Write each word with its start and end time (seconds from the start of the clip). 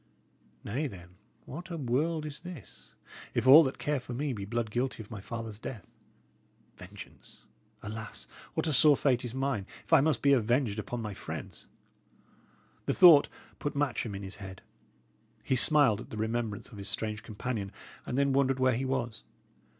Nay, 0.63 0.87
then, 0.87 1.09
what 1.45 1.69
a 1.69 1.77
world 1.77 2.25
is 2.25 2.39
this, 2.39 2.95
if 3.35 3.45
all 3.47 3.63
that 3.65 3.77
care 3.77 3.99
for 3.99 4.13
me 4.15 4.33
be 4.33 4.45
blood 4.45 4.71
guilty 4.71 5.03
of 5.03 5.11
my 5.11 5.21
father's 5.21 5.59
death? 5.59 5.85
Vengeance! 6.75 7.45
Alas! 7.83 8.25
what 8.55 8.65
a 8.65 8.73
sore 8.73 8.97
fate 8.97 9.23
is 9.23 9.35
mine, 9.35 9.67
if 9.83 9.93
I 9.93 10.01
must 10.01 10.23
be 10.23 10.33
avenged 10.33 10.79
upon 10.79 11.03
my 11.03 11.13
friends!" 11.13 11.67
The 12.87 12.95
thought 12.95 13.29
put 13.59 13.75
Matcham 13.75 14.15
in 14.15 14.23
his 14.23 14.37
head. 14.37 14.63
He 15.43 15.55
smiled 15.55 16.01
at 16.01 16.09
the 16.09 16.17
remembrance 16.17 16.69
of 16.69 16.79
his 16.79 16.89
strange 16.89 17.21
companion, 17.21 17.71
and 18.03 18.17
then 18.17 18.33
wondered 18.33 18.57
where 18.59 18.73
he 18.75 18.85
was. 18.85 19.21